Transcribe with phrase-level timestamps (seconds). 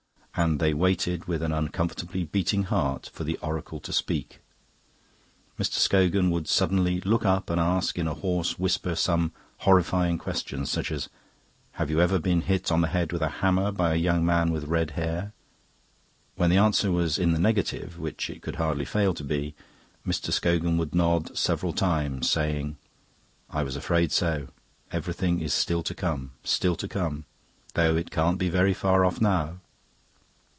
[0.33, 4.39] And they waited, with an uncomfortably beating heart, for the oracle to speak.
[5.59, 6.21] After a long and silent inspection, Mr.
[6.21, 10.89] Scogan would suddenly look up and ask, in a hoarse whisper, some horrifying question, such
[10.89, 11.09] as,
[11.73, 14.51] "Have you ever been hit on the head with a hammer by a young man
[14.51, 15.33] with red hair?"
[16.37, 19.53] When the answer was in the negative, which it could hardly fail to be,
[20.07, 20.31] Mr.
[20.31, 22.77] Scogan would nod several times, saying,
[23.49, 24.47] "I was afraid so.
[24.93, 27.25] Everything is still to come, still to come,
[27.73, 29.59] though it can't be very far off now."